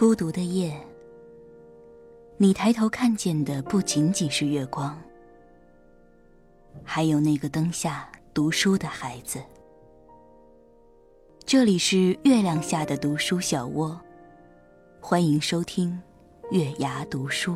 [0.00, 0.74] 孤独的夜，
[2.38, 4.98] 你抬头看见的不仅仅是月光，
[6.82, 9.38] 还有那个灯下读书的孩子。
[11.44, 14.00] 这里是月亮下的读书小窝，
[15.02, 16.00] 欢迎收听
[16.50, 17.54] 月牙读书。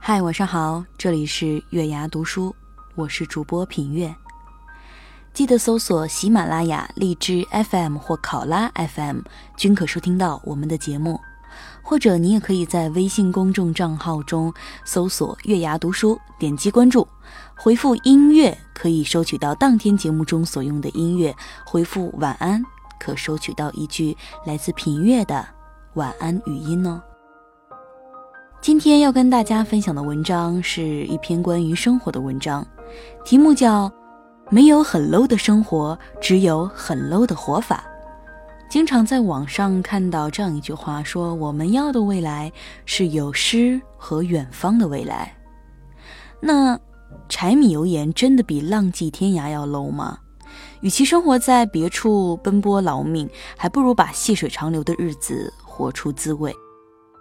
[0.00, 2.56] 嗨，晚上好，这里是月牙读书，
[2.94, 4.10] 我是主播品月。
[5.38, 9.20] 记得搜索喜马拉雅、荔枝 FM 或考拉 FM，
[9.56, 11.20] 均可收听到我们的节目。
[11.80, 14.52] 或者你也可以在微信公众账号中
[14.84, 17.06] 搜索“月牙读书”，点击关注，
[17.56, 21.32] 回复“音乐”可以收取到当天节目中所用的音乐；
[21.64, 22.60] 回复“晚安”
[22.98, 25.46] 可收取到一句来自品月的
[25.94, 27.00] 晚安语音哦。
[28.60, 32.66] 今天要跟大家分享的文章是一篇关于生活的文章，
[33.24, 33.88] 题目叫。
[34.50, 37.84] 没有很 low 的生活，只有很 low 的活法。
[38.68, 42.52] 经常在网上看到这样一句话，说我们要的未来
[42.84, 45.34] 是有诗和远方的未来。
[46.40, 46.78] 那
[47.28, 50.18] 柴米油盐真的比浪迹天涯要 low 吗？
[50.80, 56.54] 与其生活在别处奔波劳命，还不如把细水长流的日子活出滋味。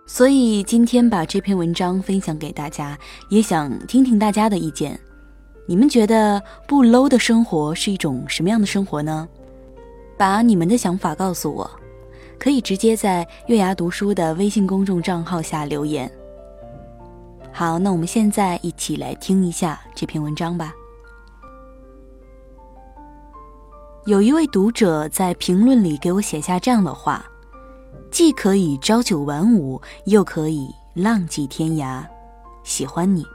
[0.06, 2.98] 所以今天把这篇文章分享给大家，
[3.30, 5.00] 也想听听大家的意见。
[5.70, 9.28] 你们觉得不 low 的生活是一种什么样的生活呢？
[10.18, 11.70] 把你们的想法告诉我，
[12.40, 16.10] 可以直接在月牙读书的微信公众账号下留言。
[17.52, 20.74] 好，那我们现在一起来听一下这篇文章吧。
[24.06, 27.26] 有一位读者在评论里给我写下这样的话：
[28.10, 32.06] 既可以朝九晚五，又可以浪迹天涯，
[32.64, 33.26] 喜欢你。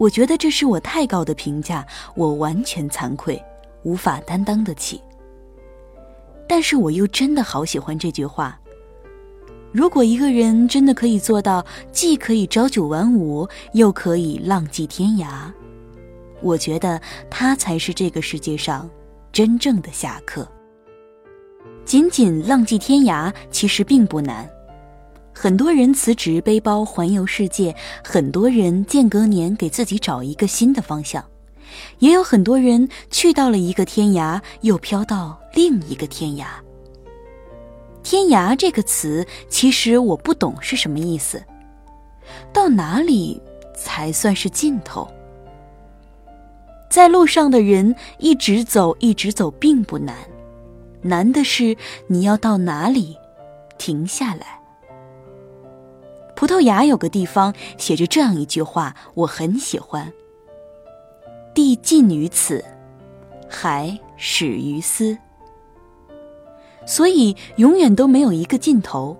[0.00, 3.38] 我觉得这是我太高的评价，我完全惭愧，
[3.82, 4.98] 无法担当得起。
[6.48, 8.58] 但是我又真的好喜欢这句话。
[9.70, 15.52] 如果一个人真的可以做到，既可以朝九晚五，又可以浪迹天涯，
[16.40, 16.98] 我觉得
[17.28, 18.88] 他才是这个世界上
[19.30, 20.48] 真正的侠客。
[21.84, 24.48] 仅仅浪迹天涯，其实并不难。
[25.42, 27.74] 很多人辞职背包环游世界，
[28.04, 31.24] 很多人间隔年给自己找一个新的方向，
[32.00, 36.44] 也有很多人去到了一个天涯，又飘到另一个天涯。
[38.02, 41.42] 天涯这个词，其实我不懂是什么意思。
[42.52, 43.40] 到哪里
[43.74, 45.08] 才算是尽头？
[46.90, 50.14] 在路上的人一直走，一直走并不难，
[51.00, 51.74] 难的是
[52.08, 53.16] 你要到哪里
[53.78, 54.59] 停下来。
[56.40, 60.10] 葡萄牙有个地方写着这样一句话，我很喜欢
[61.52, 62.64] ：“地尽于此，
[63.46, 65.18] 海始于斯。”
[66.86, 69.14] 所以永远都没有一个尽头，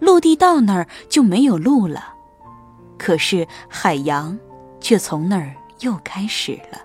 [0.00, 2.12] 陆地到那儿就没有路了，
[2.98, 4.36] 可是海洋
[4.80, 6.80] 却从那儿又开始了。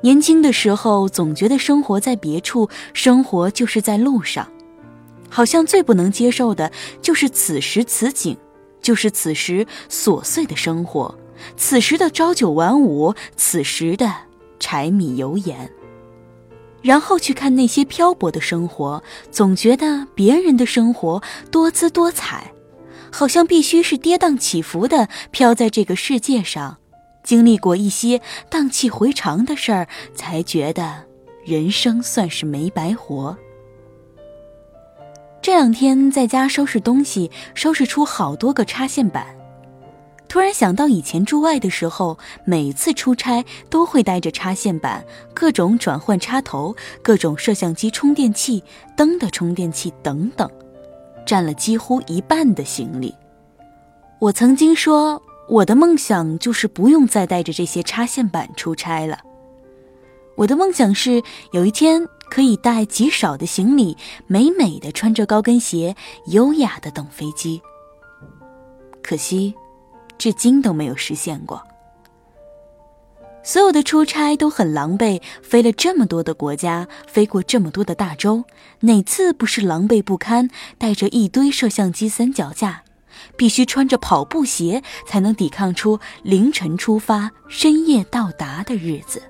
[0.00, 4.50] 年轻的时候总觉得生活在别处，生活就是在路上。
[5.30, 6.70] 好像最不能接受的
[7.00, 8.36] 就是此时此景，
[8.82, 11.16] 就是此时琐碎的生活，
[11.56, 14.12] 此时的朝九晚五，此时的
[14.58, 15.70] 柴米油盐。
[16.82, 22.52] 然后去看那些漂泊的生活，总觉得别人的生活多姿多彩，
[23.12, 26.78] 好像必须是跌宕起伏的飘在这个世界上，
[27.22, 31.04] 经历过一些荡气回肠的事儿，才觉得
[31.44, 33.36] 人生算是没白活。
[35.60, 39.26] 两天在家收拾东西，收拾出好多个插线板。
[40.26, 42.16] 突然想到以前住外的时候，
[42.46, 45.04] 每次出差都会带着插线板、
[45.34, 48.64] 各种转换插头、各种摄像机充电器、
[48.96, 50.50] 灯的充电器等等，
[51.26, 53.14] 占了几乎一半的行李。
[54.18, 59.18] 我曾经说，我的梦想就是不用再带着这些插线板出差了。
[60.36, 61.22] 我的梦想是
[61.52, 62.08] 有一天。
[62.30, 63.96] 可以带极少的行李，
[64.26, 65.94] 美美的穿着高跟鞋，
[66.28, 67.60] 优雅的等飞机。
[69.02, 69.52] 可惜，
[70.16, 71.60] 至今都没有实现过。
[73.42, 78.44] 所有的出差都很狼狈，飞了这么多的国家，飞过这么多的大洲，
[78.80, 80.50] 哪次不是狼狈不堪？
[80.78, 82.84] 带着一堆摄像机、三脚架，
[83.38, 89.22] 必须穿着跑步鞋才能抵抗出凌晨出发、深夜到达的日子。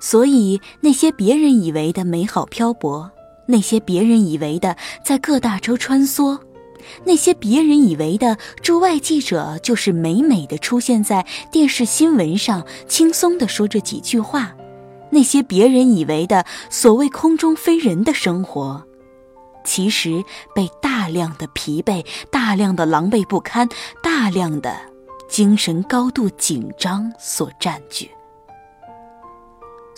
[0.00, 3.10] 所以，那些别人以为的美好漂泊，
[3.46, 6.38] 那些别人以为的在各大洲穿梭，
[7.04, 14.56] 那些别人以为的驻外记者，就是美美的出现在电视新闻上，轻松地说着几句话；
[15.10, 18.82] 那些别人以为的所谓空中飞人的生活，
[19.64, 20.24] 其实
[20.54, 23.68] 被大量的疲惫、大量的狼狈不堪、
[24.02, 24.74] 大量的
[25.28, 28.10] 精神高度紧张所占据。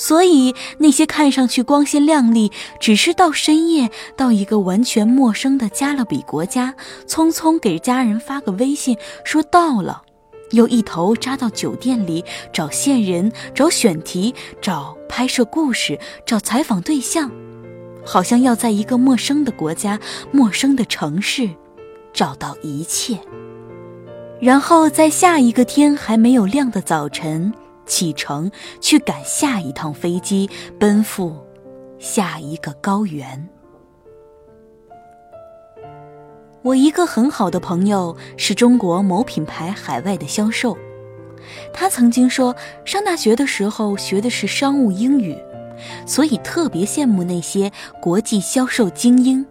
[0.02, 2.50] 所以，那些看上去光鲜亮丽，
[2.80, 6.74] 只是到深夜到一个完全陌生的加勒比国家，
[7.06, 10.02] 匆匆给家人发个微信说到了，
[10.50, 15.96] 又一头扎到酒店里找线人、找选题、找拍摄故事、
[16.26, 17.30] 找采访对象，
[18.04, 20.00] 好像要在一个陌生的国家、
[20.32, 21.48] 陌生的城市
[22.12, 23.20] 找到一切，
[24.40, 27.54] 然后在下一个天还没有亮的早晨。
[27.86, 28.50] 启程
[28.80, 30.48] 去赶下一趟飞机，
[30.78, 31.36] 奔赴
[31.98, 33.48] 下一个高原。
[36.62, 40.78] 我一个很好的朋友是中国某品牌海外的销售，
[41.72, 45.36] 他曾经说，上大学的时候学的是商务英语，
[46.06, 49.44] 所以特别羡慕那些国际销售精英，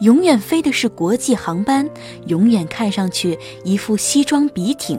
[0.00, 1.86] 永远飞的是国际航班，
[2.26, 4.98] 永远看上去一副西装笔挺。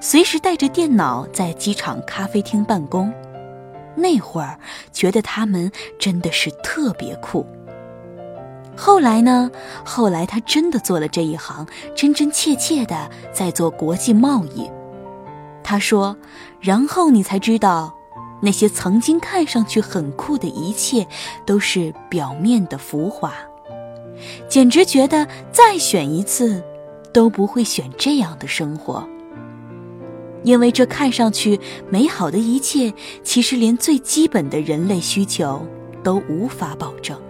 [0.00, 3.12] 随时带着电脑在机场咖啡厅办公，
[3.96, 4.58] 那会儿
[4.92, 7.46] 觉得他们真的是特别酷。
[8.76, 9.50] 后来呢？
[9.84, 11.66] 后来他真的做了这一行，
[11.96, 14.70] 真真切切的在做国际贸易。
[15.64, 16.16] 他说
[16.62, 17.92] ：“然后你才知道，
[18.40, 21.04] 那些曾经看上去很酷的一切，
[21.44, 23.34] 都是表面的浮华。
[24.48, 26.62] 简直觉得再选一次，
[27.12, 29.04] 都不会选这样的生活。”
[30.44, 31.58] 因为这看上去
[31.90, 32.92] 美好的一切，
[33.22, 35.66] 其实连最基本的人类需求
[36.02, 37.20] 都无法保证。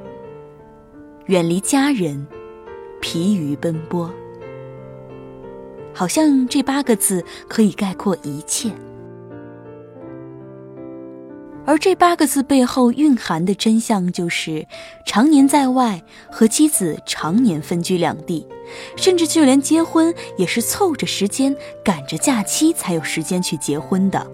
[1.26, 2.26] 远离家人，
[3.00, 4.10] 疲于奔波，
[5.93, 8.70] 好像这八个字可以概括一切。
[11.69, 14.67] 而这八个字背后蕴含的真相，就是
[15.05, 18.49] 常年在外，和妻子常年分居两地，
[18.97, 21.55] 甚至就连结婚也是凑着时间、
[21.85, 24.26] 赶着假期才有时间去结婚的。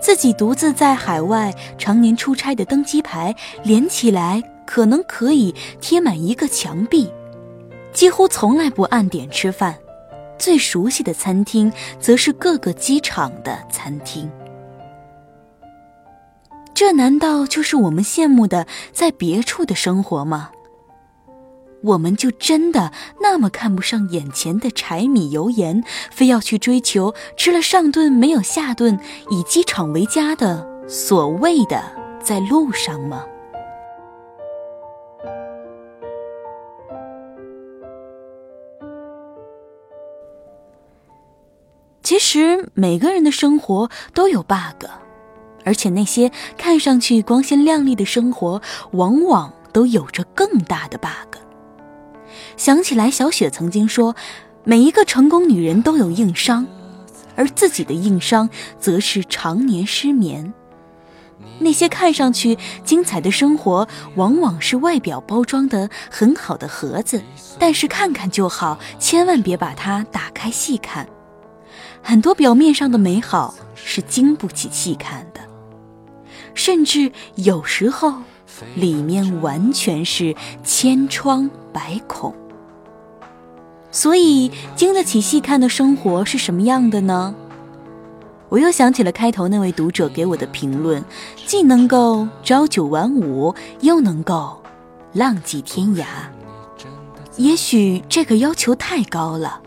[0.00, 7.12] 自己独自在海外常年出差的登机牌，连起来可能可以贴满一个墙壁，
[7.92, 9.76] 几乎从来不按点吃饭，
[10.38, 14.26] 最熟悉的餐厅则是各个机场的餐厅。
[16.78, 20.52] 这难道就是我们羡慕的在别处的生活吗？
[21.82, 25.82] 我们就真的那么看不上眼前的柴米油盐，
[26.12, 28.96] 非要去追求吃了上顿没有下顿，
[29.28, 31.82] 以机场为家的所谓的
[32.22, 33.24] 在路上吗？
[42.04, 44.86] 其实每个人的生活都有 bug。
[45.68, 48.62] 而且那些看上去光鲜亮丽的生活，
[48.92, 51.36] 往往都有着更大的 bug。
[52.56, 54.16] 想起来，小雪曾经说，
[54.64, 56.66] 每一个成功女人都有硬伤，
[57.36, 58.48] 而自己的硬伤
[58.80, 60.54] 则是常年失眠。
[61.58, 67.22] 那些看上去精彩的生活，往往是外表包装的很好的盒子，
[67.58, 71.06] 但是看看就好，千万别把它打开细看。
[72.02, 75.37] 很多表面上的美好是经不起细看的。
[76.54, 78.14] 甚至有时候，
[78.74, 82.34] 里面完全是千疮百孔。
[83.90, 87.34] 所以，经得起细看的生活是什么样的呢？
[88.50, 91.04] 我又想起了开头那位读者给我的评论：
[91.46, 94.62] 既能够朝九晚五，又能够
[95.12, 96.04] 浪迹天涯。
[97.36, 99.60] 也许这个要求太高了，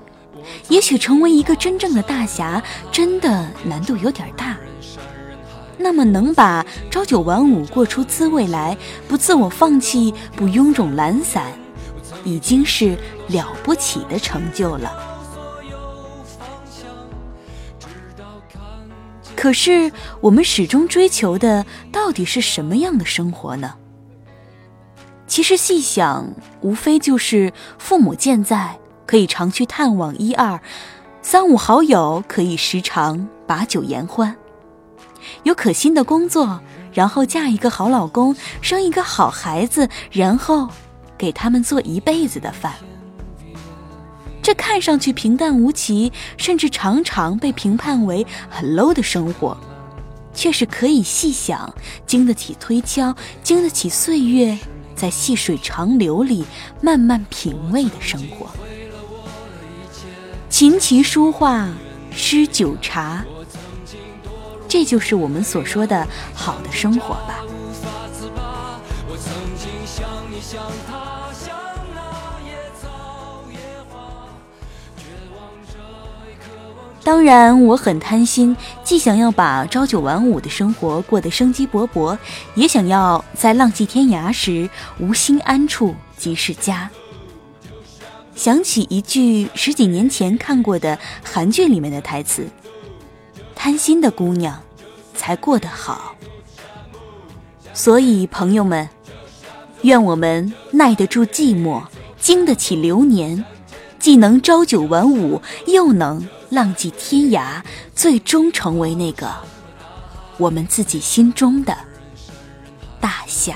[0.67, 2.61] 也许成为一个真正的大侠，
[2.91, 4.57] 真的难度有点大。
[5.81, 11.51] 那么能把朝九晚五过出滋味来，不自我放弃，不臃肿懒散，
[12.23, 12.97] 已经是
[13.27, 14.91] 了不起的成就了。
[19.35, 23.73] 可是我们始终追求的到底是什么样的生活呢？
[25.25, 30.59] 其实细想，无非就是父母健在，可以常去探望一二；
[31.23, 34.35] 三五好友可以时常把酒言欢。
[35.43, 36.59] 有可心的工作，
[36.93, 40.67] 然后嫁一个好老公，生一个好孩子，然后
[41.17, 42.73] 给他们做一辈子的饭。
[44.41, 49.55] 这看上去平淡无奇，甚至常常被评判为很 low 的生活，
[50.33, 51.71] 却是可以细想，
[52.07, 54.57] 经得起推敲，经得起岁月
[54.95, 56.43] 在细水长流里
[56.81, 58.47] 慢慢品味的生活。
[60.49, 61.69] 琴棋书画
[62.11, 63.23] 诗酒茶，
[64.71, 67.43] 这就是我们所说的好的生活吧。
[77.03, 82.17] 当然，我很贪心，既想要把朝九晚五的生活过得生机勃勃，
[82.55, 86.89] 也想要在浪迹天涯时无心安处即是家。
[88.33, 92.47] 想起一句十几年前看过的韩剧里面的台词
[93.63, 94.59] ：“贪心的姑娘
[95.13, 96.15] 才过得好。”
[97.75, 98.89] 所以，朋友们，
[99.83, 101.83] 愿我们耐得住寂寞，
[102.19, 103.45] 经得起流年，
[103.99, 106.27] 既能朝九晚五，又能。
[106.49, 107.61] 浪迹天涯，
[107.95, 109.31] 最终成为那个
[110.37, 111.77] 我们自己心中的
[112.99, 113.55] 大侠。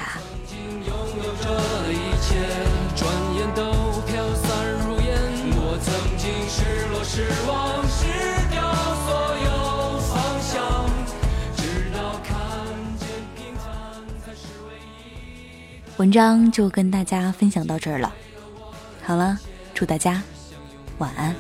[15.98, 18.14] 文章就跟大家分享到这儿了。
[19.04, 19.38] 好了，
[19.74, 20.22] 祝大家
[20.98, 21.34] 晚安。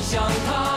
[0.00, 0.67] 像他，